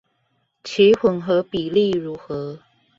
[0.63, 2.57] 其混合比例如何？